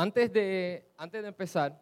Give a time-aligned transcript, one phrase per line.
[0.00, 1.76] Antes de, antes de empezar,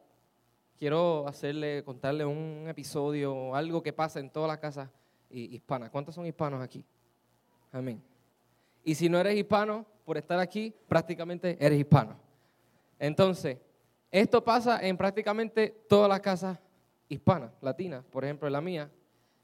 [0.79, 4.89] quiero hacerle, contarle un episodio, algo que pasa en todas las casas
[5.29, 5.91] hispanas.
[5.91, 6.83] ¿Cuántos son hispanos aquí?
[7.71, 8.03] Amén.
[8.85, 12.17] Y si no eres hispano, por estar aquí, prácticamente eres hispano.
[12.99, 13.59] Entonces,
[14.11, 16.59] esto pasa en prácticamente todas las casas
[17.11, 18.03] hispanas, latinas.
[18.07, 18.91] Por ejemplo, en la mía,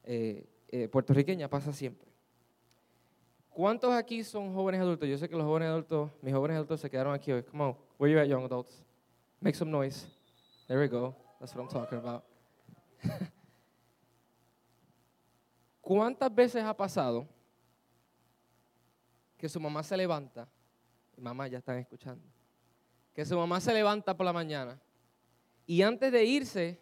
[0.02, 2.08] eh, eh, puertorriqueña, pasa siempre.
[3.50, 5.06] ¿Cuántos aquí son jóvenes adultos?
[5.06, 7.42] Yo sé que los jóvenes adultos, mis jóvenes adultos se quedaron aquí hoy.
[7.42, 8.82] Come on, where you at, young adults?
[9.40, 10.06] Make some noise.
[10.66, 11.14] There we go.
[11.38, 12.24] That's what I'm talking about.
[15.80, 17.28] ¿Cuántas veces ha pasado
[19.38, 20.48] que su mamá se levanta?
[21.16, 22.24] Mamá, ya están escuchando.
[23.14, 24.80] Que su mamá se levanta por la mañana
[25.64, 26.80] y antes de irse,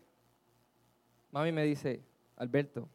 [1.30, 2.02] mami me dice,
[2.34, 2.88] Alberto,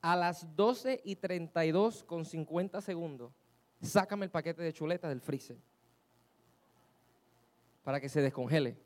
[0.00, 3.32] a las 12 y 32 con 50 segundos,
[3.82, 5.58] sácame el paquete de chuletas del freezer
[7.88, 8.76] para que se descongele.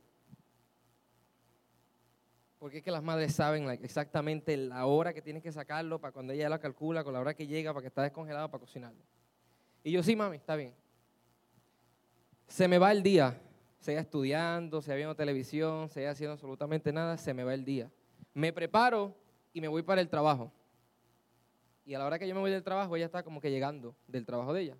[2.60, 6.32] Porque es que las madres saben exactamente la hora que tienen que sacarlo para cuando
[6.32, 9.02] ella la calcula, con la hora que llega, para que está descongelado para cocinarlo.
[9.82, 10.72] Y yo, sí, mami, está bien.
[12.46, 13.42] Se me va el día,
[13.80, 17.90] sea estudiando, sea viendo televisión, sea haciendo absolutamente nada, se me va el día.
[18.34, 19.16] Me preparo
[19.52, 20.52] y me voy para el trabajo.
[21.84, 23.96] Y a la hora que yo me voy del trabajo, ella está como que llegando
[24.06, 24.76] del trabajo de ella.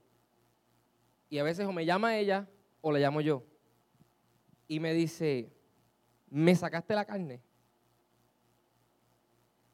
[1.28, 2.48] Y a veces o me llama ella
[2.82, 3.42] o le llamo yo.
[4.72, 5.52] Y me dice,
[6.30, 7.42] ¿me sacaste la carne?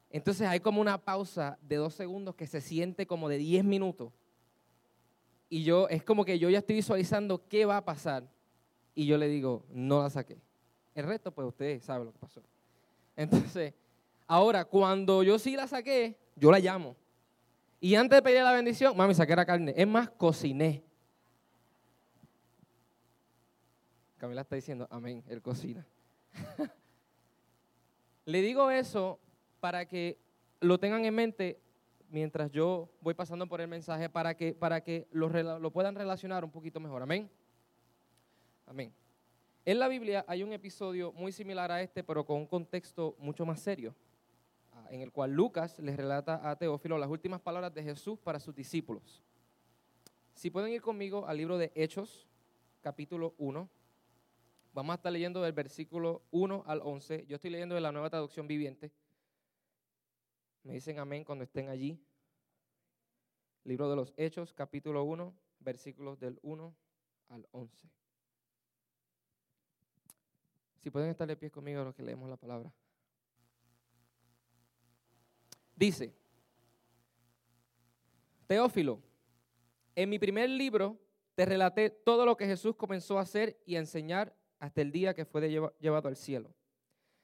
[0.09, 4.11] Entonces hay como una pausa de dos segundos que se siente como de diez minutos.
[5.47, 8.29] Y yo, es como que yo ya estoy visualizando qué va a pasar.
[8.93, 10.37] Y yo le digo, no la saqué.
[10.93, 12.41] El resto, pues usted sabe lo que pasó.
[13.15, 13.73] Entonces,
[14.27, 16.97] ahora, cuando yo sí la saqué, yo la llamo.
[17.79, 19.73] Y antes de pedir la bendición, mami, saqué la carne.
[19.77, 20.83] Es más, cociné.
[24.19, 25.87] Camila está diciendo, amén, él cocina.
[28.25, 29.17] Le digo eso
[29.59, 30.19] para que
[30.59, 31.59] lo tengan en mente
[32.09, 36.51] mientras yo voy pasando por el mensaje, para que, para que lo, puedan relacionar un
[36.51, 37.01] poquito mejor.
[37.01, 37.29] Amén.
[38.67, 38.93] Amén.
[39.65, 43.45] En la Biblia hay un episodio muy similar a este, pero con un contexto mucho
[43.45, 43.95] más serio
[44.89, 48.55] en el cual Lucas les relata a Teófilo las últimas palabras de Jesús para sus
[48.55, 49.23] discípulos.
[50.33, 52.27] Si pueden ir conmigo al libro de Hechos,
[52.81, 53.69] capítulo 1.
[54.73, 57.25] Vamos a estar leyendo del versículo 1 al 11.
[57.27, 58.91] Yo estoy leyendo de la nueva traducción viviente.
[60.63, 61.99] Me dicen amén cuando estén allí.
[63.63, 66.75] Libro de los Hechos, capítulo 1, versículos del 1
[67.29, 67.89] al 11.
[70.77, 72.71] Si pueden estar de pie conmigo los que leemos la palabra.
[75.75, 76.13] Dice,
[78.47, 79.01] Teófilo,
[79.95, 80.97] en mi primer libro
[81.35, 85.13] te relaté todo lo que Jesús comenzó a hacer y a enseñar hasta el día
[85.13, 85.49] que fue
[85.79, 86.53] llevado al cielo.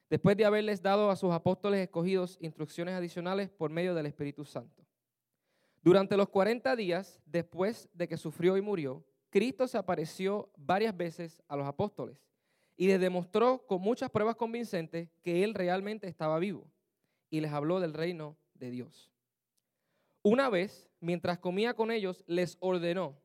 [0.10, 4.86] Después de haberles dado a sus apóstoles escogidos instrucciones adicionales por medio del Espíritu Santo.
[5.82, 11.42] Durante los 40 días después de que sufrió y murió, Cristo se apareció varias veces
[11.48, 12.18] a los apóstoles
[12.78, 16.66] y les demostró con muchas pruebas convincentes que Él realmente estaba vivo
[17.30, 19.12] y les habló del reino de Dios.
[20.22, 23.16] Una vez, mientras comía con ellos, les ordenó,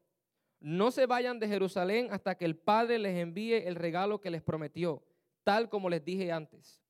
[0.61, 4.43] no se vayan de Jerusalén hasta que el Padre les envíe el regalo que les
[4.43, 5.03] prometió,
[5.43, 6.83] tal como les dije antes.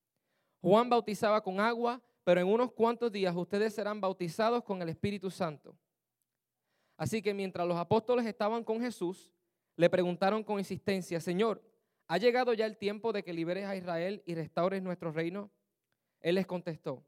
[0.60, 5.30] Juan bautizaba con agua, pero en unos cuantos días ustedes serán bautizados con el Espíritu
[5.30, 5.78] Santo.
[6.96, 9.32] Así que mientras los apóstoles estaban con Jesús,
[9.76, 11.62] le preguntaron con insistencia, Señor,
[12.08, 15.50] ¿ha llegado ya el tiempo de que liberes a Israel y restaures nuestro reino?
[16.20, 17.02] Él les contestó,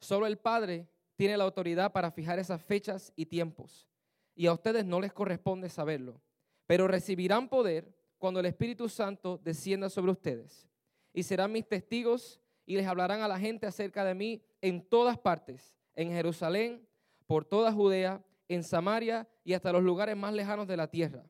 [0.00, 3.89] Solo el Padre tiene la autoridad para fijar esas fechas y tiempos.
[4.34, 6.20] Y a ustedes no les corresponde saberlo.
[6.66, 10.68] Pero recibirán poder cuando el Espíritu Santo descienda sobre ustedes.
[11.12, 15.18] Y serán mis testigos y les hablarán a la gente acerca de mí en todas
[15.18, 16.86] partes, en Jerusalén,
[17.26, 21.24] por toda Judea, en Samaria y hasta los lugares más lejanos de la tierra.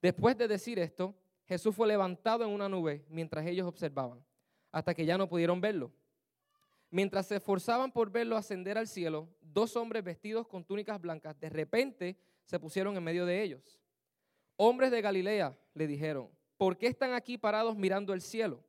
[0.00, 1.14] Después de decir esto,
[1.46, 4.24] Jesús fue levantado en una nube mientras ellos observaban,
[4.72, 5.92] hasta que ya no pudieron verlo.
[6.90, 11.48] Mientras se esforzaban por verlo ascender al cielo, dos hombres vestidos con túnicas blancas de
[11.48, 13.80] repente se pusieron en medio de ellos.
[14.56, 18.64] Hombres de Galilea, le dijeron, ¿por qué están aquí parados mirando el cielo?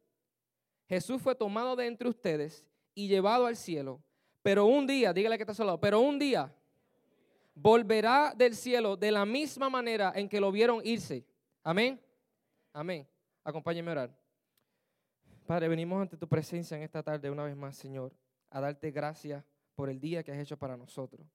[0.88, 4.02] Jesús fue tomado de entre ustedes y llevado al cielo,
[4.42, 6.54] pero un día, dígale que está lado, pero un día
[7.54, 11.26] volverá del cielo de la misma manera en que lo vieron irse.
[11.64, 12.00] Amén.
[12.74, 13.08] Amén.
[13.44, 14.27] Acompáñenme a orar.
[15.48, 18.12] Padre, venimos ante tu presencia en esta tarde una vez más, Señor,
[18.50, 19.46] a darte gracias
[19.76, 21.26] por el día que has hecho para nosotros.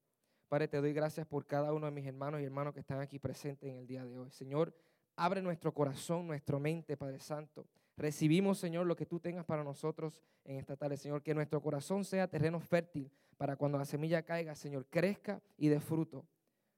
[0.47, 3.17] Padre, te doy gracias por cada uno de mis hermanos y hermanos que están aquí
[3.17, 4.29] presentes en el día de hoy.
[4.29, 4.71] Señor,
[5.15, 7.65] abre nuestro corazón, nuestra mente, Padre Santo.
[7.97, 11.23] Recibimos, Señor, lo que tú tengas para nosotros en esta tarde, Señor.
[11.23, 15.79] Que nuestro corazón sea terreno fértil para cuando la semilla caiga, Señor, crezca y dé
[15.79, 16.23] fruto.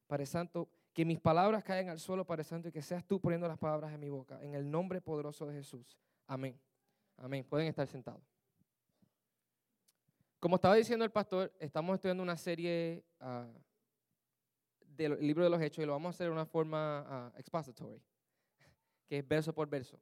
[0.08, 3.46] Padre Santo, que mis palabras caigan al suelo, Padre Santo, y que seas tú poniendo
[3.46, 4.42] las palabras en mi boca.
[4.42, 6.00] En el nombre poderoso de Jesús.
[6.28, 6.58] Amén.
[7.18, 7.46] Amén.
[7.46, 8.22] Pueden estar sentados.
[10.40, 13.48] Como estaba diciendo el pastor, estamos estudiando una serie ah,
[14.82, 18.02] del libro de los Hechos y lo vamos a hacer de una forma ah, expository,
[19.08, 20.00] que es verso por verso.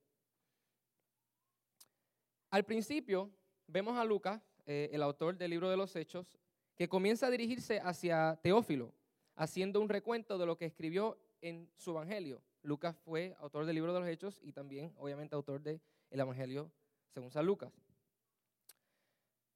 [2.50, 3.31] Al principio
[3.68, 6.38] vemos a Lucas, eh, el autor del libro de los Hechos,
[6.75, 8.94] que comienza a dirigirse hacia Teófilo,
[9.36, 12.42] haciendo un recuento de lo que escribió en su Evangelio.
[12.63, 15.80] Lucas fue autor del libro de los Hechos y también, obviamente, autor del
[16.12, 16.71] Evangelio
[17.13, 17.71] según San Lucas.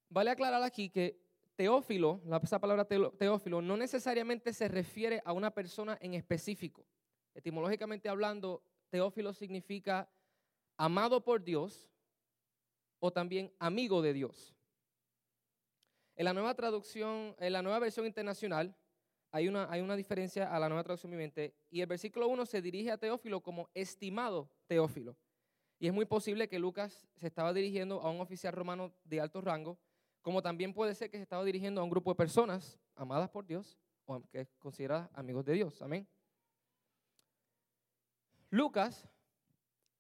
[0.10, 1.20] Vale aclarar aquí que
[1.56, 6.86] Teófilo, esa palabra Teófilo, no necesariamente se refiere a una persona en específico.
[7.34, 10.10] Etimológicamente hablando, Teófilo significa
[10.78, 11.90] amado por Dios
[13.00, 14.56] o también amigo de Dios.
[16.16, 18.76] En la nueva traducción, en la nueva versión internacional,
[19.32, 22.62] hay una, hay una diferencia a la nueva traducción viviente y el versículo 1 se
[22.62, 25.18] dirige a Teófilo como estimado Teófilo.
[25.80, 29.42] Y es muy posible que Lucas se estaba dirigiendo a un oficial romano de alto
[29.42, 29.78] rango,
[30.22, 33.46] como también puede ser que se estaba dirigiendo a un grupo de personas amadas por
[33.46, 35.82] Dios o que consideradas amigos de Dios.
[35.82, 36.08] Amén.
[38.50, 39.08] Lucas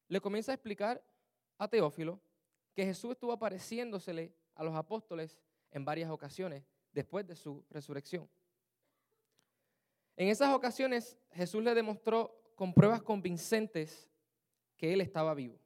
[0.08, 1.04] le comienza a explicar
[1.58, 2.20] a Teófilo
[2.74, 5.38] que Jesús estuvo apareciéndosele a los apóstoles
[5.72, 8.28] en varias ocasiones después de su resurrección.
[10.16, 14.10] En esas ocasiones Jesús le demostró con pruebas convincentes
[14.76, 15.60] que él estaba vivo.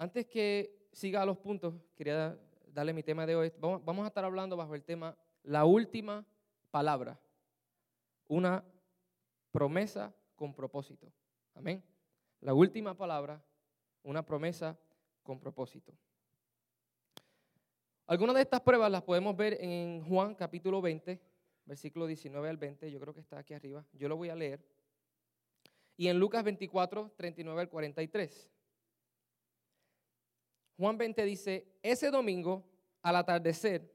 [0.00, 2.34] Antes que siga a los puntos, quería
[2.68, 3.52] darle mi tema de hoy.
[3.60, 6.24] Vamos a estar hablando bajo el tema la última
[6.70, 7.20] palabra,
[8.26, 8.64] una
[9.52, 11.12] promesa con propósito.
[11.52, 11.84] Amén.
[12.40, 13.44] La última palabra,
[14.02, 14.80] una promesa
[15.22, 15.92] con propósito.
[18.06, 21.20] Algunas de estas pruebas las podemos ver en Juan capítulo 20,
[21.66, 24.64] versículo 19 al 20, yo creo que está aquí arriba, yo lo voy a leer.
[25.98, 28.50] Y en Lucas 24, 39 al 43.
[30.80, 32.64] Juan 20 dice, ese domingo,
[33.02, 33.94] al atardecer,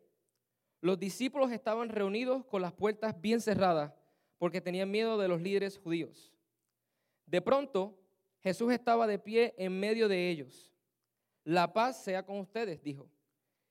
[0.81, 3.91] los discípulos estaban reunidos con las puertas bien cerradas
[4.37, 6.31] porque tenían miedo de los líderes judíos.
[7.25, 7.97] De pronto,
[8.43, 10.71] Jesús estaba de pie en medio de ellos.
[11.43, 13.09] La paz sea con ustedes, dijo.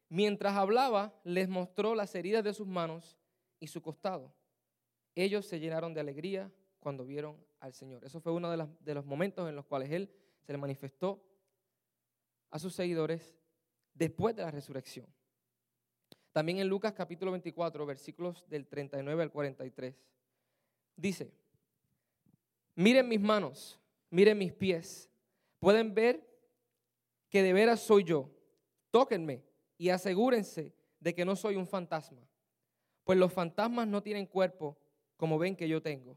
[0.09, 3.17] Mientras hablaba, les mostró las heridas de sus manos
[3.61, 4.35] y su costado.
[5.15, 6.51] Ellos se llenaron de alegría
[6.81, 8.05] cuando vieron al Señor.
[8.05, 11.23] Eso fue uno de, los momentos en los cuales Él se le manifestó
[12.51, 13.35] a sus seguidores
[13.95, 15.07] después de la resurrección.
[16.33, 19.95] También en Lucas capítulo 24, versículos del 39 al 43,
[20.97, 21.33] dice,
[22.75, 23.81] miren mis manos
[24.15, 25.11] miren mis pies.
[25.59, 26.25] Pueden ver
[27.29, 28.31] que de veras soy yo.
[28.93, 29.43] Tóquenme
[29.77, 32.23] y asegúrense de que no soy un fantasma.
[33.03, 34.79] Pues los fantasmas no tienen cuerpo
[35.17, 36.17] como ven que yo tengo.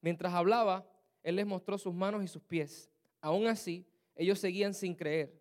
[0.00, 0.90] Mientras hablaba,
[1.22, 2.90] él les mostró sus manos y sus pies.
[3.20, 3.84] Aún así,
[4.16, 5.37] ellos seguían sin creer,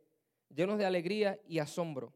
[0.49, 2.13] llenos de alegría y asombro.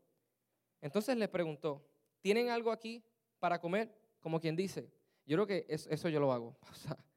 [0.82, 1.86] Entonces les preguntó,
[2.22, 3.04] ¿tienen algo aquí
[3.40, 3.96] para comer?
[4.20, 4.92] Como quien dice,
[5.26, 6.58] yo creo que eso yo lo hago.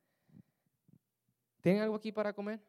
[1.60, 2.60] ¿Tienen algo aquí para comer?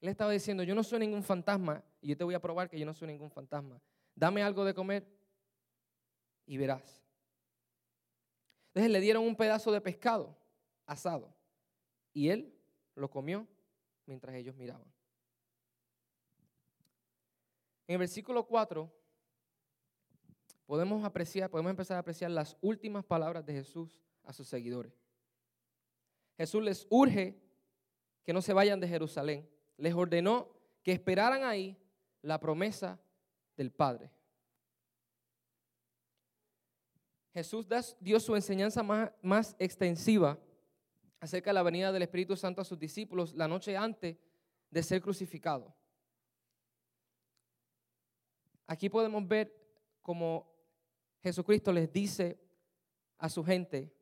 [0.00, 2.78] Él estaba diciendo, yo no soy ningún fantasma y yo te voy a probar que
[2.78, 3.80] yo no soy ningún fantasma.
[4.14, 5.06] Dame algo de comer
[6.44, 7.02] y verás.
[8.68, 10.36] Entonces le dieron un pedazo de pescado
[10.84, 11.34] asado
[12.12, 12.54] y él
[12.94, 13.46] lo comió
[14.04, 14.95] mientras ellos miraban.
[17.86, 18.92] En el versículo 4
[20.66, 24.92] podemos apreciar, podemos empezar a apreciar las últimas palabras de Jesús a sus seguidores.
[26.36, 27.40] Jesús les urge
[28.24, 29.48] que no se vayan de Jerusalén.
[29.76, 30.50] Les ordenó
[30.82, 31.78] que esperaran ahí
[32.22, 33.00] la promesa
[33.56, 34.10] del Padre.
[37.32, 37.66] Jesús
[38.00, 40.38] dio su enseñanza más, más, extensiva
[41.20, 44.16] acerca de la venida del Espíritu Santo a sus discípulos la noche antes
[44.70, 45.74] de ser crucificado.
[48.66, 49.54] Aquí podemos ver
[50.02, 50.52] como
[51.22, 52.38] Jesucristo les dice
[53.18, 53.92] a su gente,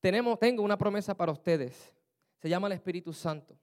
[0.00, 1.94] tenemos, tengo una promesa para ustedes.
[2.36, 3.58] Se llama el Espíritu Santo.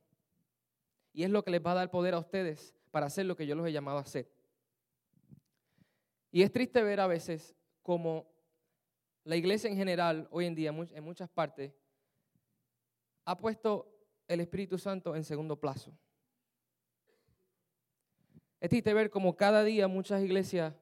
[1.13, 3.45] Y es lo que les va a dar poder a ustedes para hacer lo que
[3.45, 4.31] yo los he llamado a hacer.
[6.31, 8.31] Y es triste ver a veces como
[9.23, 11.73] la iglesia en general, hoy en día, en muchas partes,
[13.25, 13.93] ha puesto
[14.27, 15.91] el Espíritu Santo en segundo plazo.
[18.61, 20.75] Es triste ver como cada día muchas iglesias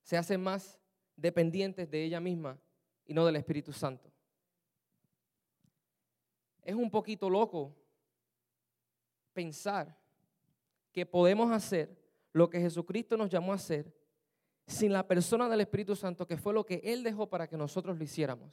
[0.00, 0.80] se hacen más
[1.16, 2.56] dependientes de ella misma
[3.04, 4.10] y no del Espíritu Santo.
[6.62, 7.76] es un poquito loco
[9.32, 9.96] pensar
[10.92, 11.96] que podemos hacer
[12.32, 13.92] lo que Jesucristo nos llamó a hacer
[14.66, 17.96] sin la persona del Espíritu Santo, que fue lo que Él dejó para que nosotros
[17.98, 18.52] lo hiciéramos.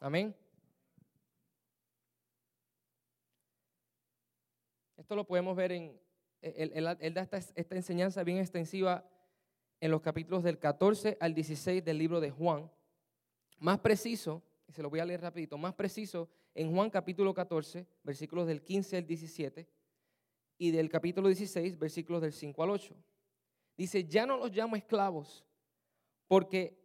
[0.00, 0.34] Amén.
[4.96, 6.07] Esto lo podemos ver en,
[6.40, 9.08] él, da esta, esta enseñanza bien extensiva
[9.80, 12.70] en los capítulos del 14 al 16 del libro de Juan.
[13.58, 17.86] Más preciso, y se lo voy a leer rapidito, más preciso en Juan capítulo 14,
[18.02, 19.68] versículos del 15 al 17,
[20.58, 22.96] y del capítulo 16, versículos del 5 al 8.
[23.76, 25.44] Dice, ya no los llamo esclavos,
[26.26, 26.76] porque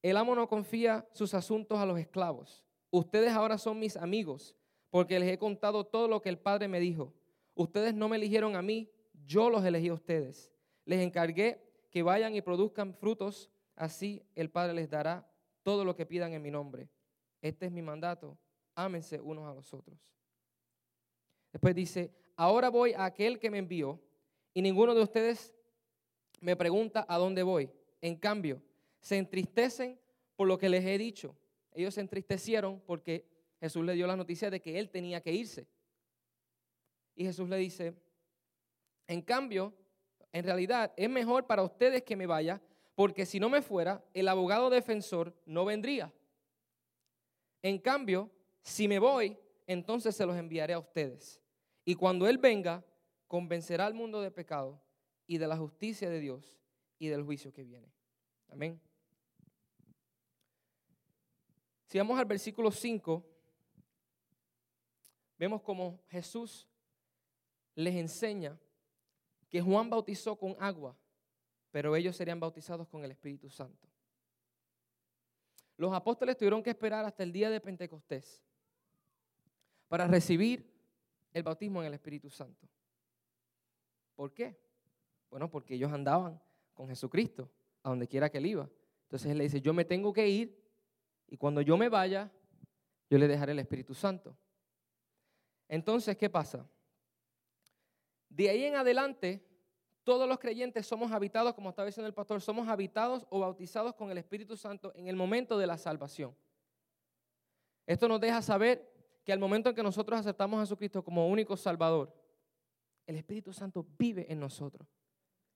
[0.00, 2.64] el amo no confía sus asuntos a los esclavos.
[2.90, 4.54] Ustedes ahora son mis amigos,
[4.90, 7.12] porque les he contado todo lo que el Padre me dijo.
[7.56, 8.88] Ustedes no me eligieron a mí,
[9.26, 10.52] yo los elegí a ustedes.
[10.84, 11.60] Les encargué
[11.90, 15.28] que vayan y produzcan frutos, así el Padre les dará
[15.62, 16.88] todo lo que pidan en mi nombre.
[17.40, 18.38] Este es mi mandato,
[18.74, 19.98] ámense unos a los otros.
[21.50, 23.98] Después dice, ahora voy a aquel que me envió
[24.52, 25.54] y ninguno de ustedes
[26.40, 27.70] me pregunta a dónde voy.
[28.02, 28.62] En cambio,
[29.00, 29.98] se entristecen
[30.36, 31.34] por lo que les he dicho.
[31.72, 33.26] Ellos se entristecieron porque
[33.60, 35.66] Jesús le dio la noticia de que él tenía que irse.
[37.16, 37.94] Y Jesús le dice,
[39.08, 39.74] en cambio,
[40.32, 42.60] en realidad es mejor para ustedes que me vaya,
[42.94, 46.12] porque si no me fuera, el abogado defensor no vendría.
[47.62, 48.30] En cambio,
[48.62, 51.40] si me voy, entonces se los enviaré a ustedes.
[51.84, 52.84] Y cuando Él venga,
[53.26, 54.80] convencerá al mundo de pecado
[55.26, 56.58] y de la justicia de Dios
[56.98, 57.90] y del juicio que viene.
[58.48, 58.80] Amén.
[61.86, 63.24] Si vamos al versículo 5,
[65.38, 66.68] vemos como Jesús
[67.76, 68.58] les enseña
[69.48, 70.96] que Juan bautizó con agua,
[71.70, 73.88] pero ellos serían bautizados con el Espíritu Santo.
[75.76, 78.42] Los apóstoles tuvieron que esperar hasta el día de Pentecostés
[79.88, 80.74] para recibir
[81.32, 82.66] el bautismo en el Espíritu Santo.
[84.14, 84.58] ¿Por qué?
[85.30, 86.40] Bueno, porque ellos andaban
[86.72, 87.50] con Jesucristo
[87.82, 88.70] a donde quiera que él iba.
[89.02, 90.58] Entonces él le dice, yo me tengo que ir
[91.28, 92.32] y cuando yo me vaya,
[93.10, 94.36] yo le dejaré el Espíritu Santo.
[95.68, 96.66] Entonces, ¿qué pasa?
[98.36, 99.42] De ahí en adelante,
[100.04, 104.10] todos los creyentes somos habitados, como estaba diciendo el pastor, somos habitados o bautizados con
[104.10, 106.36] el Espíritu Santo en el momento de la salvación.
[107.86, 108.92] Esto nos deja saber
[109.24, 112.14] que al momento en que nosotros aceptamos a Jesucristo como único Salvador,
[113.06, 114.86] el Espíritu Santo vive en nosotros.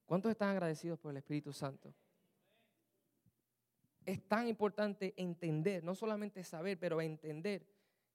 [0.07, 1.93] ¿Cuántos están agradecidos por el Espíritu Santo?
[4.07, 7.67] Es tan importante entender, no solamente saber, pero entender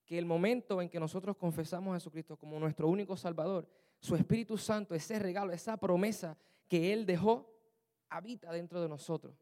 [0.04, 3.70] que el momento en que nosotros confesamos a Jesucristo como nuestro único Salvador,
[4.06, 7.52] su Espíritu Santo, ese regalo, esa promesa que Él dejó,
[8.08, 9.36] habita dentro de nosotros.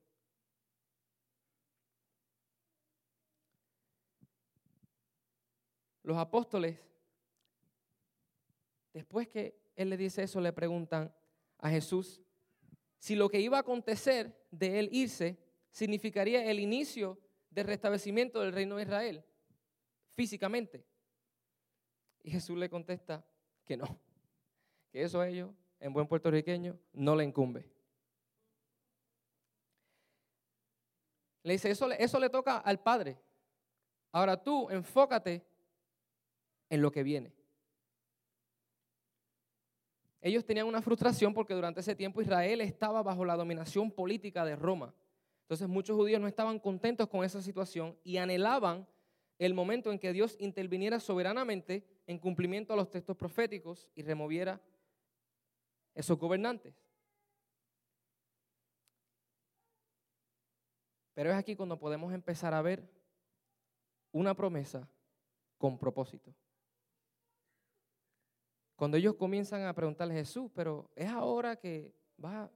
[6.02, 6.80] Los apóstoles,
[8.94, 11.14] después que Él le dice eso, le preguntan
[11.58, 12.22] a Jesús
[12.98, 15.38] si lo que iba a acontecer de Él irse
[15.72, 19.26] significaría el inicio del restablecimiento del reino de Israel,
[20.14, 20.86] físicamente.
[22.22, 23.26] Y Jesús le contesta
[23.66, 24.13] que no
[24.94, 27.66] que eso a ellos, en buen puertorriqueño, no le incumbe.
[31.42, 33.20] Le dice, eso, eso le toca al Padre.
[34.12, 35.44] Ahora tú enfócate
[36.70, 37.34] en lo que viene.
[40.22, 44.56] Ellos tenían una frustración porque durante ese tiempo Israel estaba bajo la dominación política de
[44.56, 44.94] Roma.
[45.42, 48.88] Entonces muchos judíos no estaban contentos con esa situación y anhelaban
[49.40, 54.62] el momento en que Dios interviniera soberanamente en cumplimiento a los textos proféticos y removiera
[55.94, 56.76] esos gobernantes.
[61.14, 62.90] Pero es aquí cuando podemos empezar a ver
[64.12, 64.88] una promesa
[65.58, 66.34] con propósito.
[68.76, 72.52] Cuando ellos comienzan a preguntarle a Jesús, pero es ahora que va.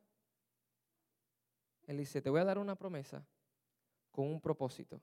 [1.85, 3.25] Él dice, te voy a dar una promesa
[4.11, 4.99] con un propósito.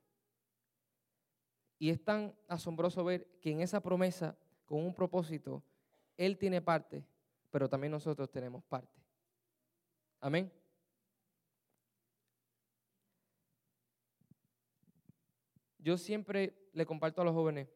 [1.79, 5.63] Y es tan asombroso ver que en esa promesa, con un propósito,
[6.17, 7.05] Él tiene parte
[7.55, 9.01] pero también nosotros tenemos parte.
[10.19, 10.51] Amén.
[15.79, 17.69] Yo siempre le comparto a los jóvenes,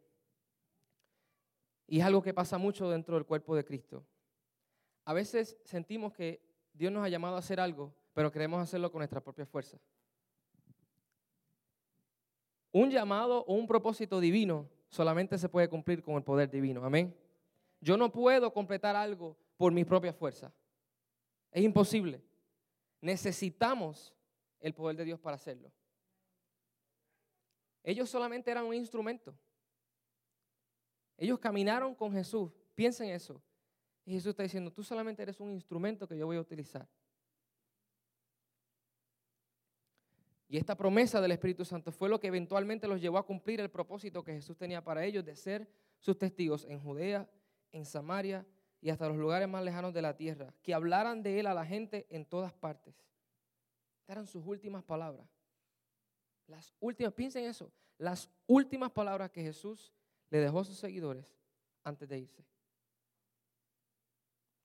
[1.87, 4.05] y es algo que pasa mucho dentro del cuerpo de Cristo.
[5.05, 6.43] A veces sentimos que
[6.73, 9.79] Dios nos ha llamado a hacer algo, pero queremos hacerlo con nuestra propia fuerza.
[12.73, 16.85] Un llamado o un propósito divino solamente se puede cumplir con el poder divino.
[16.85, 17.17] Amén.
[17.81, 20.51] Yo no puedo completar algo por mi propia fuerza.
[21.51, 22.23] Es imposible.
[23.03, 24.15] Necesitamos
[24.61, 25.71] el poder de Dios para hacerlo.
[27.83, 29.37] Ellos solamente eran un instrumento.
[31.17, 32.51] Ellos caminaron con Jesús.
[32.75, 33.43] Piensen eso.
[34.05, 36.89] Y Jesús está diciendo, tú solamente eres un instrumento que yo voy a utilizar.
[40.49, 43.71] Y esta promesa del Espíritu Santo fue lo que eventualmente los llevó a cumplir el
[43.71, 47.29] propósito que Jesús tenía para ellos de ser sus testigos en Judea,
[47.71, 48.47] en Samaria
[48.81, 51.67] y hasta los lugares más lejanos de la tierra, que hablaran de Él a la
[51.67, 52.95] gente en todas partes.
[54.01, 55.29] Estas eran sus últimas palabras.
[56.47, 59.93] Las últimas, piensen eso, las últimas palabras que Jesús
[60.31, 61.37] le dejó a sus seguidores
[61.85, 62.45] antes de irse.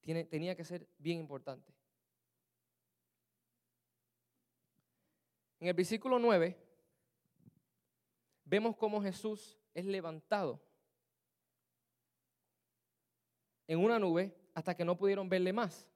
[0.01, 1.73] Tiene, tenía que ser bien importante.
[5.59, 6.57] En el versículo 9
[8.43, 10.61] vemos cómo Jesús es levantado
[13.67, 15.87] en una nube hasta que no pudieron verle más.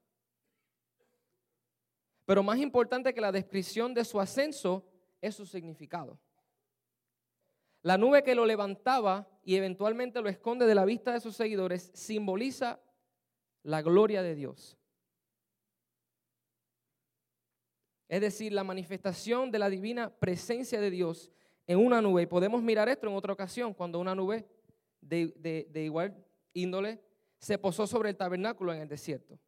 [2.26, 4.86] Pero más importante que la descripción de su ascenso
[5.22, 6.20] es su significado.
[7.82, 11.92] La nube que lo levantaba y eventualmente lo esconde de la vista de sus seguidores
[11.94, 12.82] simboliza
[13.64, 14.78] la gloria de Dios.
[18.10, 21.32] Es decir, la manifestación de la divina presencia de Dios
[21.66, 22.24] en una nube.
[22.24, 24.48] Y podemos mirar esto en otra ocasión, cuando una nube
[25.02, 26.16] de, igual
[26.54, 27.02] índole
[27.40, 29.40] se posó sobre el tabernáculo en el desierto.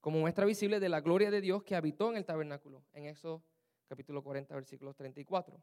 [0.00, 3.42] Como muestra visible de la gloria de Dios que habitó en el tabernáculo, en Éxodo
[3.86, 5.62] capítulo 40, versículo 34.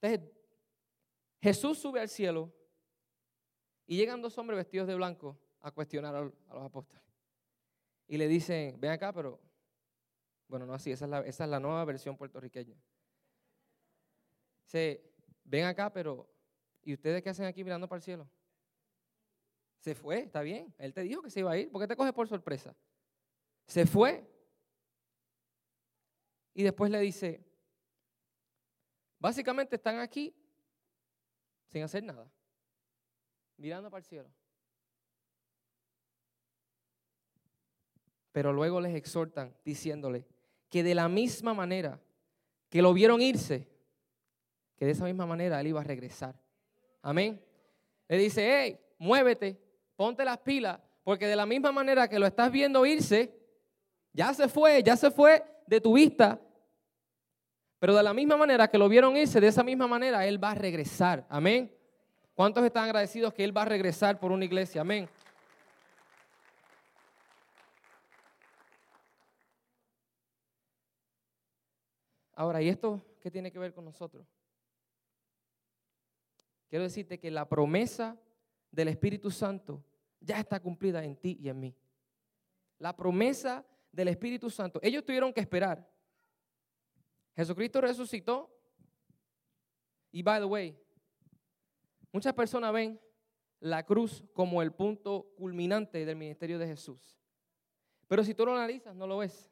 [0.00, 0.30] Entonces,
[1.40, 2.52] Jesús sube al cielo
[3.86, 7.06] y llegan dos hombres vestidos de blanco a cuestionar a los apóstoles
[8.08, 9.40] y le dicen, ven acá, pero,
[10.48, 12.76] bueno, no así, esa es la, esa es la nueva versión puertorriqueña.
[14.64, 15.12] Se,
[15.44, 16.28] ven acá, pero,
[16.86, 18.26] ¿y ustedes qué hacen aquí mirando para el cielo?
[19.78, 20.74] Se fue, está bien.
[20.78, 21.70] Él te dijo que se iba a ir.
[21.70, 22.74] ¿Por qué te coges por sorpresa?
[23.66, 24.26] Se fue.
[26.54, 27.44] Y después le dice,
[29.18, 30.34] básicamente están aquí
[31.66, 32.32] sin hacer nada,
[33.58, 34.30] mirando para el cielo.
[38.36, 40.26] pero luego les exhortan diciéndole
[40.68, 41.98] que de la misma manera
[42.68, 43.66] que lo vieron irse,
[44.76, 46.38] que de esa misma manera él iba a regresar.
[47.06, 47.40] Amén.
[48.08, 49.56] Le dice, hey, muévete,
[49.94, 53.32] ponte las pilas, porque de la misma manera que lo estás viendo irse,
[54.12, 56.40] ya se fue, ya se fue de tu vista,
[57.78, 60.50] pero de la misma manera que lo vieron irse, de esa misma manera él va
[60.50, 61.24] a regresar.
[61.28, 61.72] Amén.
[62.34, 64.80] ¿Cuántos están agradecidos que él va a regresar por una iglesia?
[64.80, 65.08] Amén.
[72.34, 74.26] Ahora, ¿y esto qué tiene que ver con nosotros?
[76.68, 78.18] Quiero decirte que la promesa
[78.70, 79.84] del Espíritu Santo
[80.20, 81.76] ya está cumplida en ti y en mí.
[82.78, 84.78] La promesa del Espíritu Santo.
[84.82, 85.88] Ellos tuvieron que esperar.
[87.34, 88.52] Jesucristo resucitó.
[90.10, 90.78] Y by the way,
[92.12, 93.00] muchas personas ven
[93.60, 97.18] la cruz como el punto culminante del ministerio de Jesús.
[98.08, 99.50] Pero si tú lo analizas, no lo ves.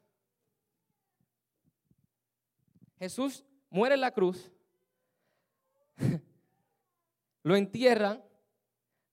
[2.99, 4.51] Jesús muere en la cruz,
[7.45, 8.25] lo entierran,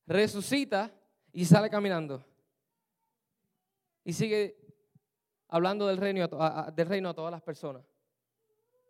[0.08, 0.92] resucita
[1.32, 2.26] y sale caminando.
[4.04, 4.58] Y sigue
[5.48, 6.28] hablando del reino,
[6.74, 7.84] del reino a todas las personas.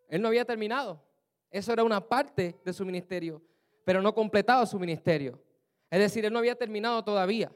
[0.08, 1.04] Él no había terminado.
[1.50, 3.42] Eso era una parte de su ministerio,
[3.84, 5.42] pero no completaba su ministerio.
[5.90, 7.52] Es decir, él no había terminado todavía.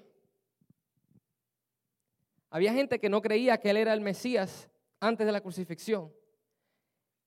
[2.50, 4.69] Había gente que no creía que él era el Mesías
[5.00, 6.12] antes de la crucifixión.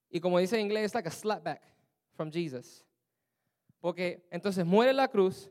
[0.09, 1.61] Y como dice en inglés, es like a slapback
[2.11, 2.83] from Jesus.
[3.79, 5.49] Porque entonces muere en la cruz,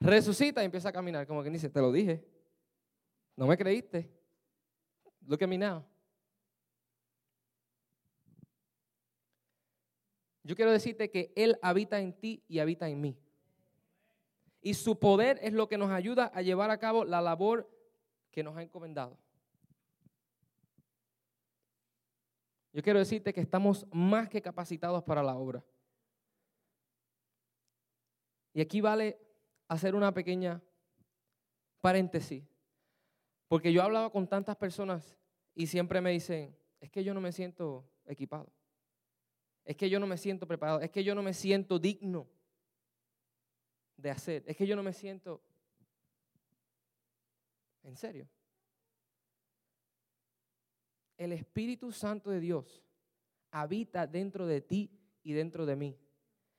[0.00, 1.26] resucita y empieza a caminar.
[1.26, 2.24] Como que dice, te lo dije.
[3.36, 4.10] No me creíste.
[5.26, 5.84] Look at me now.
[10.42, 13.18] Yo quiero decirte que Él habita en ti y habita en mí.
[14.62, 17.70] Y su poder es lo que nos ayuda a llevar a cabo la labor
[18.30, 19.18] que nos ha encomendado.
[22.72, 25.64] Yo quiero decirte que estamos más que capacitados para la obra.
[28.52, 29.18] Y aquí vale
[29.68, 30.62] hacer una pequeña
[31.80, 32.44] paréntesis,
[33.48, 35.16] porque yo he hablado con tantas personas
[35.54, 38.52] y siempre me dicen, es que yo no me siento equipado,
[39.64, 42.28] es que yo no me siento preparado, es que yo no me siento digno
[43.96, 45.42] de hacer, es que yo no me siento...
[47.82, 48.28] ¿En serio?
[51.20, 52.82] el Espíritu Santo de Dios
[53.50, 54.90] habita dentro de ti
[55.22, 55.98] y dentro de mí.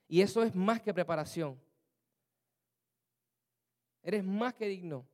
[0.08, 1.60] Y eso es más que preparación.
[4.04, 5.08] Eres más que digno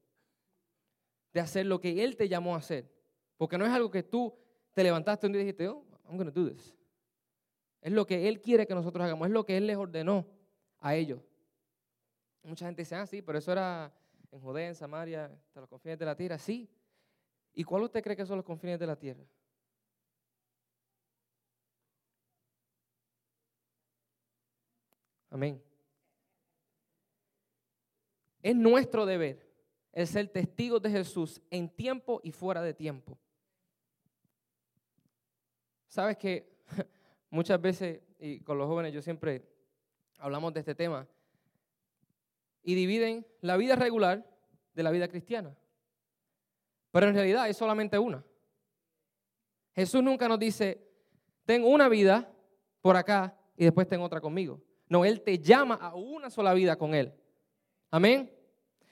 [1.34, 2.90] de hacer lo que Él te llamó a hacer.
[3.38, 4.34] Porque no es algo que tú
[4.74, 6.76] te levantaste un día y dijiste, oh, I'm going to do this.
[7.82, 10.26] Es lo que Él quiere que nosotros hagamos, es lo que Él les ordenó
[10.80, 11.22] a ellos.
[12.44, 13.94] Mucha gente dice, ah, sí, pero eso era
[14.32, 16.38] en Judea, en Samaria, hasta los confines de la tierra.
[16.38, 16.70] Sí.
[17.54, 19.24] ¿Y cuál usted cree que son los confines de la tierra?
[25.30, 25.67] Amén.
[28.48, 29.46] Es nuestro deber
[29.92, 33.20] el ser testigos de Jesús en tiempo y fuera de tiempo.
[35.90, 36.50] Sabes que
[37.30, 39.46] muchas veces, y con los jóvenes yo siempre
[40.18, 41.06] hablamos de este tema,
[42.64, 44.26] y dividen la vida regular
[44.74, 45.54] de la vida cristiana.
[46.92, 48.24] Pero en realidad es solamente una.
[49.76, 50.88] Jesús nunca nos dice,
[51.44, 52.32] tengo una vida
[52.80, 54.62] por acá y después tengo otra conmigo.
[54.88, 57.14] No, Él te llama a una sola vida con Él.
[57.92, 58.37] Amén.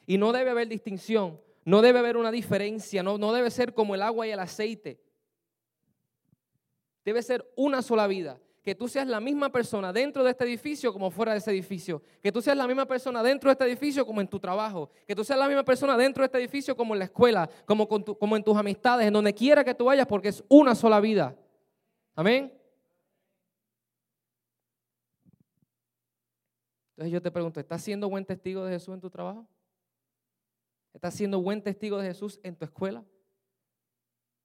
[0.06, 3.96] Y no debe haber distinción, no debe haber una diferencia, no, no debe ser como
[3.96, 5.00] el agua y el aceite.
[7.04, 10.92] Debe ser una sola vida que tú seas la misma persona dentro de este edificio
[10.92, 12.02] como fuera de ese edificio.
[12.24, 14.90] Que tú seas la misma persona dentro de este edificio como en tu trabajo.
[15.08, 17.88] Que tú seas la misma persona dentro de este edificio como en la escuela, como,
[17.88, 21.38] como en tus amistades, en donde quiera que tú vayas, porque es una sola vida.
[22.16, 22.52] Amén.
[26.96, 29.46] Entonces yo te pregunto, ¿estás siendo buen testigo de Jesús en tu trabajo?
[30.96, 33.04] ¿Estás siendo buen testigo de Jesús en tu escuela?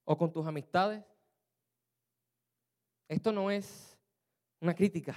[0.04, 1.04] ¿O con tus amistades?
[3.06, 3.96] Esto no es
[4.58, 5.14] una crítica.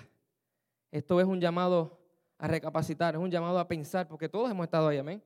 [0.92, 2.00] Esto es un llamado
[2.38, 5.24] a recapacitar, es un llamado a pensar, porque todos hemos estado ahí, amén.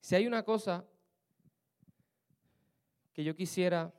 [0.00, 0.84] Si hay una cosa
[3.12, 3.94] que yo quisiera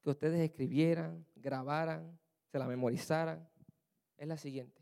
[0.00, 2.16] que ustedes escribieran, grabaran,
[2.52, 3.48] se la memorizaran,
[4.16, 4.77] es la siguiente.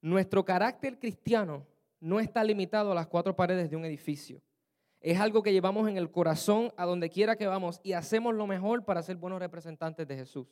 [0.00, 1.66] Nuestro carácter cristiano
[2.00, 4.40] no está limitado a las cuatro paredes de un edificio.
[5.00, 8.46] Es algo que llevamos en el corazón a donde quiera que vamos y hacemos lo
[8.46, 10.46] mejor para ser buenos representantes de Jesús.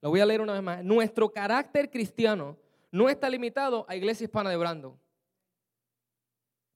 [0.00, 0.84] Lo voy a leer una vez más.
[0.84, 2.56] Nuestro carácter cristiano
[2.90, 4.98] no está limitado a Iglesia Hispana de Brandon.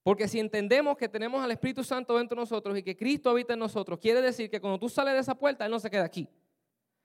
[0.02, 3.52] Porque si entendemos que tenemos al Espíritu Santo dentro de nosotros y que Cristo habita
[3.52, 6.04] en nosotros, quiere decir que cuando tú sales de esa puerta, Él no se queda
[6.04, 6.28] aquí.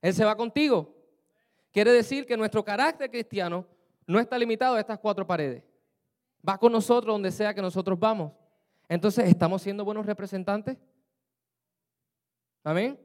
[0.02, 0.96] Él se va contigo.
[1.72, 3.68] Quiere decir que nuestro carácter cristiano
[4.08, 5.64] no está limitado a estas cuatro paredes.
[6.48, 8.32] Va con nosotros donde sea que nosotros vamos.
[8.88, 10.78] Entonces, ¿estamos siendo buenos representantes?
[12.64, 12.98] Amén.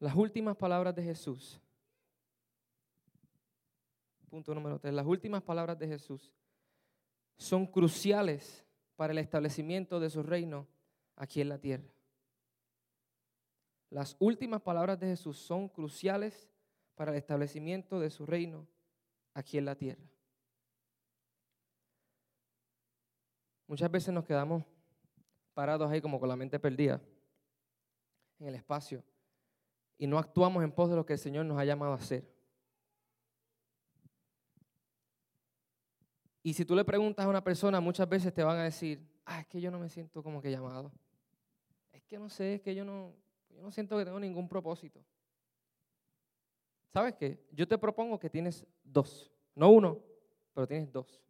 [0.00, 1.60] Las últimas palabras de Jesús.
[4.30, 4.94] Punto número tres.
[4.94, 6.32] Las últimas palabras de Jesús
[7.36, 8.64] son cruciales
[8.96, 10.66] para el establecimiento de su reino
[11.16, 11.97] aquí en la tierra.
[13.90, 16.48] Las últimas palabras de Jesús son cruciales
[16.94, 18.66] para el establecimiento de su reino
[19.32, 20.04] aquí en la tierra.
[23.66, 24.64] Muchas veces nos quedamos
[25.54, 27.00] parados ahí como con la mente perdida
[28.38, 29.02] en el espacio
[29.98, 32.24] y no actuamos en pos de lo que el Señor nos ha llamado a hacer.
[36.42, 39.40] Y si tú le preguntas a una persona, muchas veces te van a decir, ah,
[39.40, 40.92] es que yo no me siento como que llamado.
[41.92, 43.12] Es que no sé, es que yo no,
[43.58, 45.04] yo no siento que tengo ningún propósito.
[46.86, 47.44] ¿Sabes qué?
[47.50, 50.00] Yo te propongo que tienes dos, no uno,
[50.54, 51.20] pero tienes dos.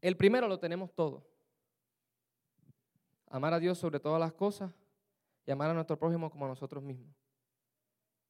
[0.00, 1.28] El primero lo tenemos todo.
[3.28, 4.72] Amar a Dios sobre todas las cosas
[5.44, 7.14] y amar a nuestro prójimo como a nosotros mismos.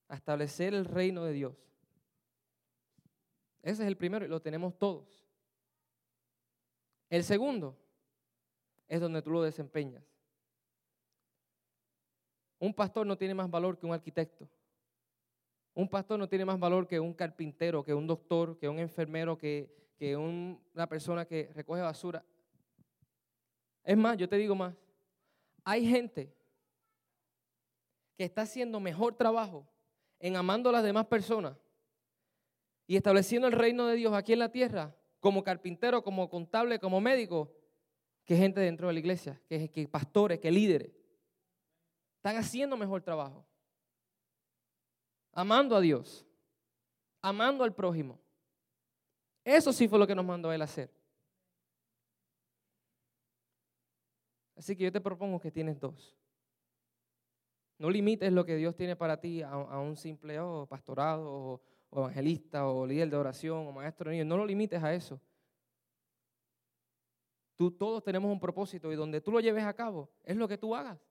[0.09, 1.55] A establecer el reino de Dios.
[3.62, 5.25] Ese es el primero y lo tenemos todos.
[7.09, 7.79] El segundo
[8.89, 10.15] es donde tú lo desempeñas.
[12.59, 14.49] Un pastor no tiene más valor que un arquitecto.
[15.75, 19.37] Un pastor no tiene más valor que un carpintero, que un doctor, que un enfermero,
[19.37, 22.25] que, que una persona que recoge basura.
[23.85, 24.75] Es más, yo te digo más,
[25.64, 26.35] hay gente
[28.16, 29.66] que está haciendo mejor trabajo
[30.19, 31.57] en amando a las demás personas
[32.87, 37.01] y estableciendo el reino de Dios aquí en la tierra, como carpintero, como contable, como
[37.01, 37.53] médico,
[38.25, 40.96] que gente dentro de la iglesia, que, que pastores, que líderes.
[42.27, 43.47] Están haciendo mejor trabajo.
[45.31, 46.27] Amando a Dios,
[47.23, 48.19] amando al prójimo.
[49.45, 50.93] Eso sí fue lo que nos mandó Él hacer.
[54.57, 56.17] Así que yo te propongo que tienes dos.
[57.79, 61.62] No limites lo que Dios tiene para ti a, un simple oh, pastorado o,
[61.93, 64.27] evangelista o líder de oración o maestro de niños.
[64.27, 65.21] No lo limites a eso.
[67.55, 70.59] Tú, todos tenemos un propósito y donde tú lo lleves a cabo es lo que
[70.59, 71.06] tú hagas.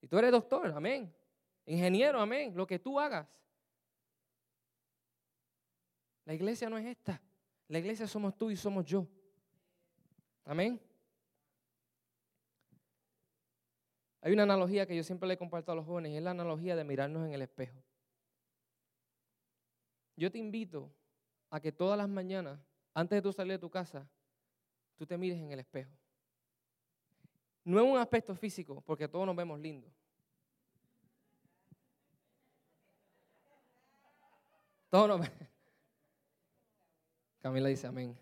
[0.00, 1.14] Y tú eres doctor, amén.
[1.66, 2.52] Ingeniero, amén.
[2.54, 3.26] Lo que tú hagas.
[6.24, 7.20] La iglesia no es esta.
[7.68, 9.06] La iglesia somos tú y somos yo.
[10.44, 10.80] Amén.
[14.20, 16.74] Hay una analogía que yo siempre le comparto a los jóvenes y es la analogía
[16.74, 17.82] de mirarnos en el espejo.
[20.16, 20.92] Yo te invito
[21.50, 22.58] a que todas las mañanas,
[22.92, 24.08] antes de tú salir de tu casa,
[24.96, 25.92] tú te mires en el espejo.
[27.68, 29.92] No es un aspecto físico, porque todos nos vemos lindos.
[34.88, 35.48] Todos nos vemos.
[37.42, 38.18] Camila dice amén.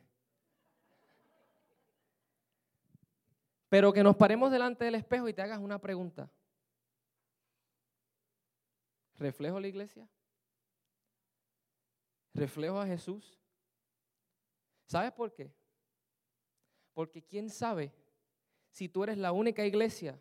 [3.68, 6.28] Pero que nos paremos delante del espejo y te hagas una pregunta.
[9.16, 10.08] ¿Reflejo la iglesia?
[12.34, 13.38] ¿Reflejo a Jesús?
[14.86, 15.54] ¿Sabes por qué?
[16.94, 17.92] Porque quién sabe
[18.76, 20.20] si tú eres la única iglesia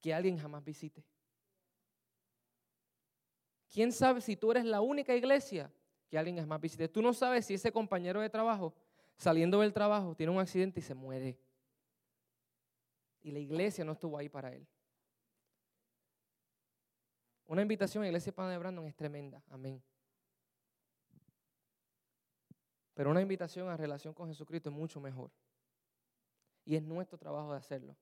[0.00, 1.04] que alguien jamás visite.
[3.68, 5.72] ¿Quién sabe si tú eres la única iglesia
[6.08, 6.86] que alguien jamás visite?
[6.86, 8.72] Tú no sabes si ese compañero de trabajo,
[9.16, 11.36] saliendo del trabajo, tiene un accidente y se muere
[13.22, 14.64] y la iglesia no estuvo ahí para él.
[17.46, 19.82] Una invitación a la iglesia Pana de Brandon es tremenda, amén.
[22.94, 25.32] Pero una invitación a relación con Jesucristo es mucho mejor.
[26.64, 27.96] Y es nuestro trabajo de hacerlo.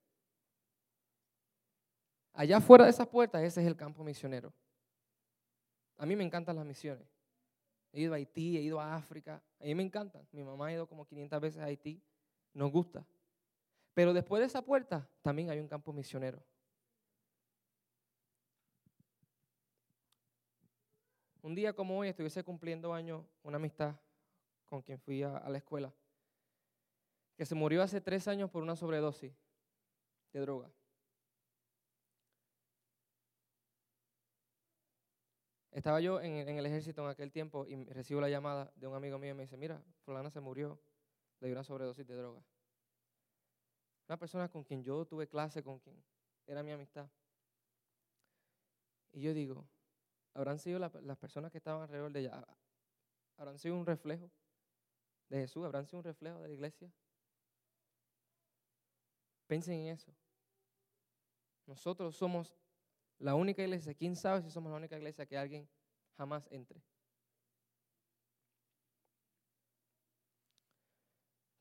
[2.32, 4.52] Allá fuera de esas puertas, ese es el campo misionero.
[5.98, 7.06] A mí me encantan las misiones.
[7.92, 9.42] He ido a Haití, he ido a África.
[9.60, 10.26] A mí me encantan.
[10.32, 12.02] Mi mamá ha ido como 500 veces a Haití.
[12.54, 13.06] Nos gusta.
[13.94, 16.42] Pero después de esa puerta también hay un campo misionero.
[21.42, 23.96] Un día como hoy estuviese cumpliendo años una amistad
[24.64, 25.92] con quien fui a, la escuela,
[27.36, 29.32] que se murió hace tres años por una sobredosis
[30.32, 30.70] de droga.
[35.72, 39.18] Estaba yo en, el ejército en aquel tiempo y recibo la llamada de un amigo
[39.18, 40.78] mío y me dice, mira, fulana se murió,
[41.40, 42.42] le una sobredosis de droga.
[44.06, 45.96] Una persona con quien yo tuve clase, con quien
[46.46, 47.08] era mi amistad.
[49.12, 49.66] Y yo digo,
[50.34, 52.46] ¿habrán sido las personas que estaban alrededor de ella?
[53.38, 54.30] ¿Habrán sido un reflejo
[55.30, 55.64] de Jesús?
[55.64, 56.92] ¿Habrán sido un reflejo de la iglesia?
[59.46, 60.14] Piensen en eso.
[61.66, 62.54] Nosotros somos
[63.18, 63.94] la única iglesia.
[63.94, 65.68] ¿Quién sabe si somos la única iglesia que alguien
[66.16, 66.82] jamás entre?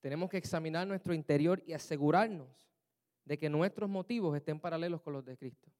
[0.01, 2.67] Tenemos que examinar nuestro interior y asegurarnos
[3.23, 5.71] de que nuestros motivos estén paralelos con los de Cristo.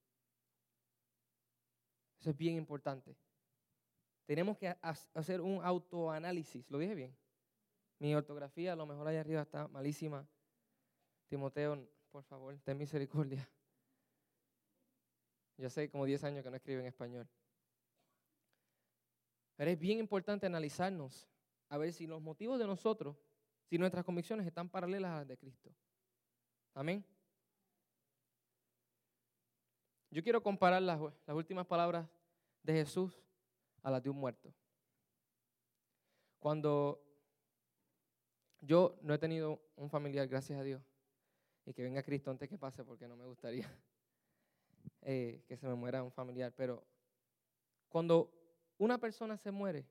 [2.20, 3.18] Eso es bien importante.
[4.28, 4.76] Tenemos que
[5.14, 6.70] hacer un autoanálisis.
[6.70, 7.18] ¿Lo dije bien?
[7.98, 10.28] Mi ortografía a lo mejor allá arriba está malísima.
[11.32, 13.50] Timoteo, por favor, ten misericordia.
[15.58, 17.26] Yo sé como 10 años que no escribo en español.
[19.56, 21.30] Pero es bien importante analizarnos
[21.70, 23.15] a ver si los motivos de nosotros
[23.63, 25.74] si nuestras convicciones están paralelas a las de Cristo.
[26.74, 27.06] Amén.
[30.10, 32.10] Yo quiero comparar las, las últimas palabras
[32.62, 33.24] de Jesús
[33.82, 34.54] a las de un muerto.
[36.39, 37.02] Cuando
[38.60, 40.90] yo no he tenido un familiar, gracias a Dios,
[41.65, 43.69] y que venga Cristo antes que pase, porque no me gustaría
[45.02, 46.84] eh, que se me muera un familiar, pero
[47.89, 48.32] cuando
[48.78, 49.86] una persona se muere,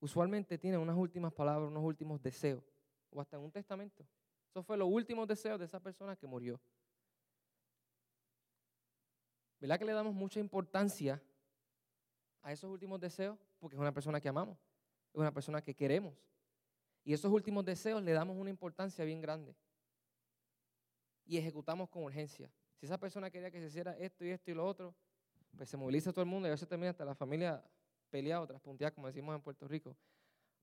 [0.00, 2.62] usualmente tiene unas últimas palabras, unos últimos deseos
[3.10, 4.06] o hasta un testamento.
[4.50, 6.60] Eso fue los últimos deseos de esa persona que murió.
[9.58, 11.20] ¿Verdad que le damos mucha importancia
[12.42, 13.38] a esos últimos deseos?
[13.58, 14.58] Porque es una persona que amamos,
[15.12, 16.14] es una persona que queremos.
[17.02, 19.56] Y esos últimos deseos le damos una importancia bien grande.
[21.24, 22.50] Y ejecutamos con urgencia.
[22.76, 24.94] Si esa persona quería que se hiciera esto y esto y lo otro,
[25.56, 27.64] pues se moviliza todo el mundo y a veces termina hasta la familia
[28.10, 29.96] peleada traspunteada, como decimos en Puerto Rico,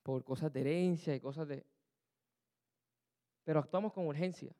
[0.03, 1.65] por cosas de herencia y cosas de
[3.43, 4.55] pero actuamos con urgencia.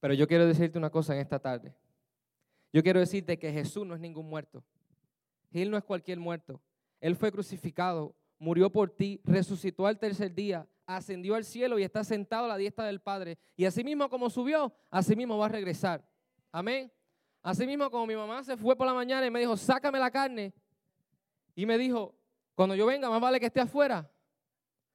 [0.00, 1.74] Pero yo quiero decirte una cosa en esta tarde.
[2.72, 4.62] Yo quiero decirte que Jesús no es ningún muerto.
[5.50, 6.60] Él no es cualquier muerto.
[7.00, 12.02] Él fue crucificado, murió por ti, resucitó al tercer día, ascendió al cielo y está
[12.02, 13.38] sentado a la diestra del Padre.
[13.56, 16.02] Y así mismo como subió, así mismo va a regresar.
[16.50, 16.90] Amén.
[17.42, 20.10] Así mismo como mi mamá se fue por la mañana y me dijo, sácame la
[20.10, 20.52] carne.
[21.54, 22.14] Y me dijo,
[22.54, 24.10] cuando yo venga, más vale que esté afuera.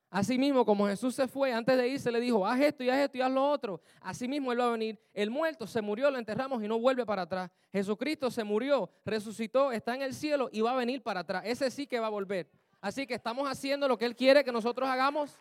[0.10, 2.98] Así mismo, como Jesús se fue, antes de irse le dijo, haz esto y haz
[3.00, 3.82] esto y haz lo otro.
[4.02, 5.00] Así mismo Él va a venir.
[5.14, 7.52] El muerto se murió, lo enterramos y no vuelve para atrás.
[7.72, 11.44] Jesucristo se murió, resucitó, está en el cielo y va a venir para atrás.
[11.46, 12.50] Ese sí que va a volver.
[12.82, 15.38] Así que estamos haciendo lo que Él quiere que nosotros hagamos.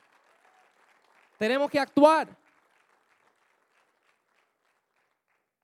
[1.43, 2.39] Tenemos que actuar.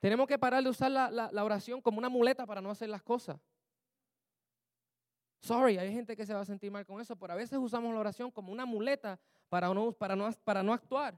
[0.01, 3.01] Tenemos que parar de usar la, la oración como una muleta para no hacer las
[3.01, 3.39] cosas.
[5.39, 7.95] Sorry, hay gente que se va a sentir mal con eso, pero a veces usamos
[7.95, 11.17] la oración como una muleta para no, para no, para no actuar.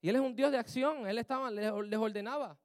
[0.00, 1.06] Y Él es un Dios de acción.
[1.06, 2.58] Él estaba, les, ordenaba.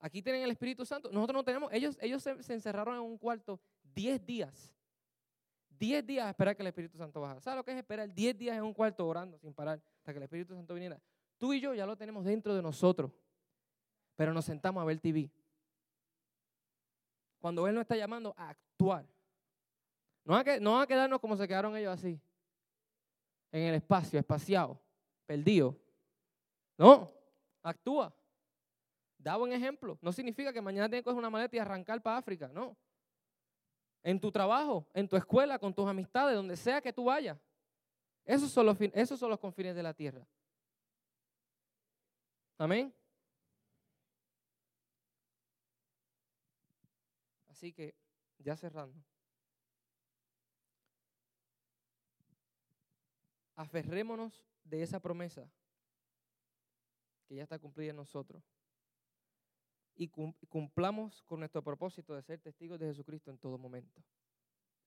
[0.00, 1.12] Aquí tienen el Espíritu Santo.
[1.12, 1.72] Nosotros no tenemos.
[1.72, 3.60] Ellos, ellos se, encerraron en un cuarto
[3.94, 4.74] 10 días.
[5.78, 7.40] 10 días a esperar que el Espíritu Santo baje.
[7.40, 10.18] ¿Sabes lo que es esperar 10 días en un cuarto orando sin parar hasta que
[10.18, 11.00] el Espíritu Santo viniera?
[11.38, 13.10] Tú y yo ya lo tenemos dentro de nosotros.
[14.16, 15.30] Pero nos sentamos a ver TV.
[17.38, 19.06] Cuando Él nos está llamando a actuar.
[20.24, 22.20] No a, que, a quedarnos como se quedaron ellos así.
[23.52, 24.80] En el espacio, espaciado,
[25.26, 25.76] perdido.
[26.76, 27.12] No,
[27.62, 28.14] actúa.
[29.18, 29.98] Da buen ejemplo.
[30.00, 32.76] No significa que mañana tienes que coger una maleta y arrancar para África, no.
[34.06, 37.36] En tu trabajo, en tu escuela, con tus amistades, donde sea que tú vayas.
[38.24, 40.24] Esos son los, esos son los confines de la tierra.
[42.56, 42.94] Amén.
[47.48, 47.96] Así que,
[48.38, 48.96] ya cerrando.
[53.56, 55.50] Aferrémonos de esa promesa
[57.26, 58.55] que ya está cumplida en nosotros.
[59.96, 64.02] Y cumplamos con nuestro propósito de ser testigos de Jesucristo en todo momento.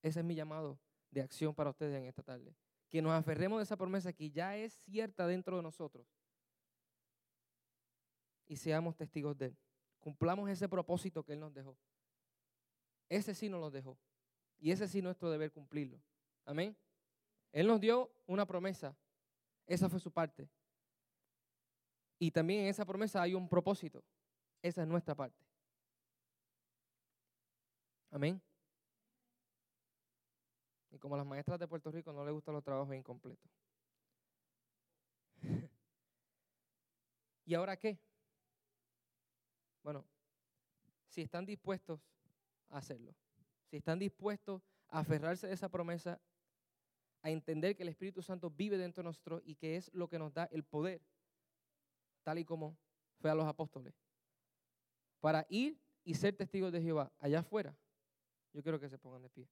[0.03, 2.55] Ese es mi llamado de acción para ustedes en esta tarde.
[2.89, 6.07] Que nos aferremos de esa promesa que ya es cierta dentro de nosotros.
[8.47, 9.57] Y seamos testigos de Él.
[9.99, 11.75] Cumplamos ese propósito que Él nos dejó.
[13.09, 13.97] Ese sí nos lo dejó.
[14.59, 15.99] Y ese sí es nuestro deber cumplirlo.
[16.45, 16.77] Amén.
[17.51, 18.95] Él nos dio una promesa.
[19.65, 20.47] Esa fue su parte.
[22.19, 24.03] Y también en esa promesa hay un propósito.
[24.61, 25.37] Esa es nuestra parte.
[28.11, 28.41] Amén.
[30.91, 33.49] Y como a las maestras de Puerto Rico no les gustan los trabajos incompletos.
[37.45, 37.99] ¿Y ahora qué?
[39.83, 40.05] Bueno,
[41.07, 42.01] si están dispuestos
[42.69, 43.15] a hacerlo,
[43.69, 46.19] si están dispuestos a aferrarse a esa promesa,
[47.21, 50.19] a entender que el Espíritu Santo vive dentro de nosotros y que es lo que
[50.19, 51.01] nos da el poder
[52.23, 52.77] tal y como
[53.19, 53.93] fue a los apóstoles,
[55.19, 57.75] para ir y ser testigos de Jehová allá afuera,
[58.53, 59.47] yo quiero que se pongan de pie.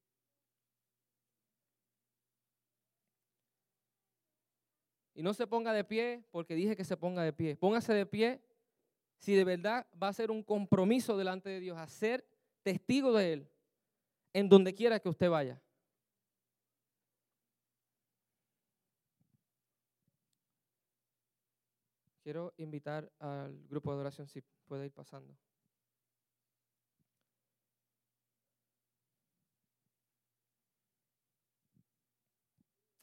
[5.14, 7.56] Y no se ponga de pie porque dije que se ponga de pie.
[7.56, 8.40] Póngase de pie
[9.18, 12.24] si de verdad va a ser un compromiso delante de Dios, a ser
[12.62, 13.52] testigo de Él
[14.34, 15.60] en donde quiera que usted vaya.
[22.22, 25.36] Quiero invitar al grupo de adoración si puede ir pasando.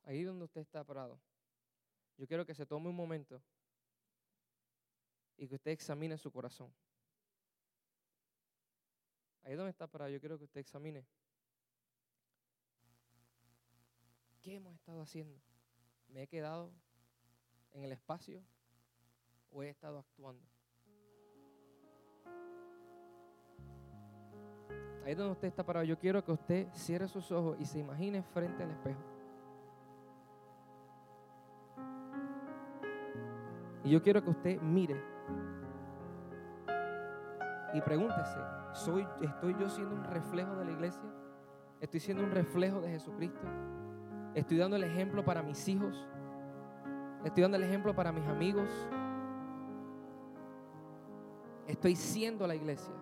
[0.05, 1.19] Ahí donde usted está parado,
[2.17, 3.43] yo quiero que se tome un momento
[5.37, 6.73] y que usted examine su corazón.
[9.43, 11.07] Ahí donde está parado, yo quiero que usted examine.
[14.43, 15.41] ¿Qué hemos estado haciendo?
[16.09, 16.71] ¿Me he quedado
[17.73, 18.45] en el espacio?
[19.55, 20.43] o he estado actuando?
[25.05, 28.23] Ahí donde usted está parado, yo quiero que usted cierre sus ojos y se imagine
[28.23, 29.14] frente al espejo.
[33.85, 35.01] Y yo quiero que usted mire
[37.75, 38.39] y pregúntese,
[38.73, 41.03] ¿soy, ¿estoy yo siendo un reflejo de la iglesia?
[41.81, 43.47] ¿Estoy siendo un reflejo de Jesucristo?
[44.35, 46.09] ¿Estoy dando el ejemplo para mis hijos?
[47.25, 48.71] ¿Estoy dando el ejemplo para mis amigos?
[51.67, 52.95] Estoy siendo la iglesia.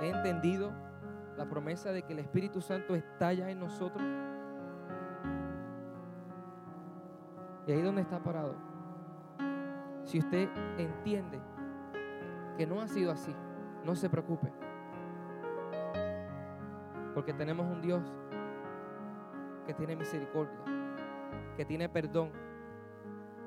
[0.00, 0.72] He entendido
[1.36, 4.04] la promesa de que el Espíritu Santo está ya en nosotros.
[7.68, 8.56] Y ahí donde está parado.
[10.02, 11.40] Si usted entiende
[12.56, 13.32] que no ha sido así,
[13.84, 14.52] no se preocupe.
[17.14, 18.02] Porque tenemos un Dios
[19.64, 20.78] que tiene misericordia
[21.58, 22.30] que tiene perdón,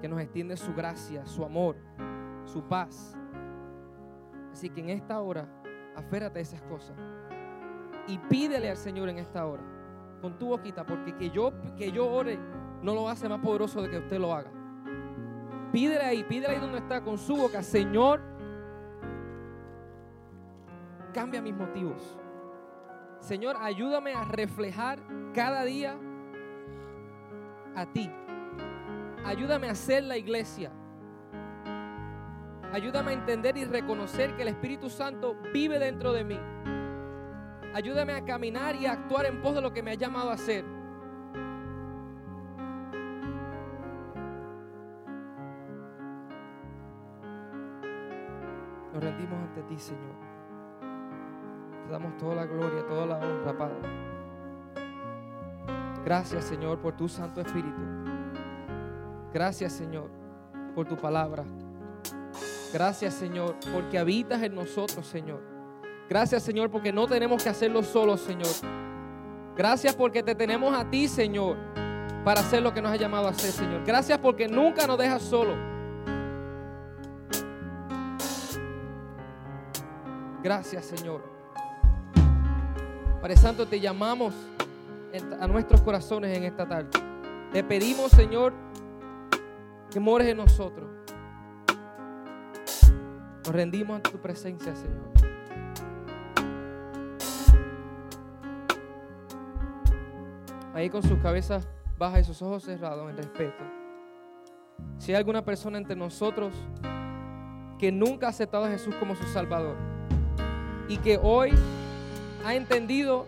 [0.01, 1.77] que nos extiende su gracia, su amor,
[2.43, 3.17] su paz.
[4.51, 5.47] Así que en esta hora,
[5.95, 6.97] aférrate a esas cosas
[8.07, 9.63] y pídele al Señor en esta hora,
[10.21, 12.37] con tu boquita, porque que yo, que yo ore
[12.81, 14.51] no lo hace más poderoso de que usted lo haga.
[15.71, 18.21] Pídele ahí, pídele ahí donde está con su boca, Señor,
[21.13, 22.17] cambia mis motivos.
[23.19, 24.99] Señor, ayúdame a reflejar
[25.33, 25.95] cada día
[27.75, 28.09] a ti.
[29.23, 30.71] Ayúdame a ser la iglesia.
[32.73, 36.39] Ayúdame a entender y reconocer que el Espíritu Santo vive dentro de mí.
[37.73, 40.33] Ayúdame a caminar y a actuar en pos de lo que me ha llamado a
[40.33, 40.65] hacer.
[49.77, 50.15] Señor.
[51.85, 54.11] Te damos toda la gloria, toda la honra, Padre.
[56.03, 57.81] Gracias, Señor, por tu Santo Espíritu.
[59.33, 60.09] Gracias, Señor,
[60.75, 61.43] por tu palabra.
[62.73, 65.41] Gracias, Señor, porque habitas en nosotros, Señor.
[66.09, 68.49] Gracias, Señor, porque no tenemos que hacerlo solos, Señor.
[69.55, 71.57] Gracias porque te tenemos a ti, Señor,
[72.23, 73.83] para hacer lo que nos ha llamado a hacer, Señor.
[73.85, 75.70] Gracias porque nunca nos dejas solo.
[80.43, 81.21] Gracias, Señor.
[83.21, 84.33] Padre Santo, te llamamos
[85.39, 86.89] a nuestros corazones en esta tarde.
[87.53, 88.53] Te pedimos, Señor,
[89.91, 90.89] que mores en nosotros.
[93.45, 95.11] Nos rendimos ante tu presencia, Señor.
[100.73, 101.67] Ahí con sus cabezas
[101.99, 103.63] bajas y sus ojos cerrados en respeto.
[104.97, 106.55] Si hay alguna persona entre nosotros
[107.77, 109.90] que nunca ha aceptado a Jesús como su Salvador
[110.91, 111.53] y que hoy
[112.43, 113.25] ha entendido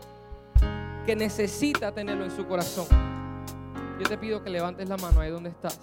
[1.06, 2.88] que necesita tenerlo en su corazón,
[3.98, 5.80] yo te pido que levantes la mano ahí donde estás.